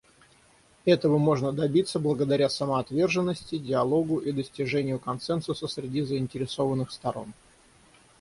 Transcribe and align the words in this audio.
Этого 0.83 1.19
можно 1.19 1.51
добиться 1.53 1.99
благодаря 1.99 2.49
самоотверженности, 2.49 3.59
диалогу 3.59 4.17
и 4.17 4.31
достижению 4.31 4.97
консенсуса 4.97 5.67
среди 5.67 6.01
заинтересованных 6.01 6.89
сторон. 6.89 7.35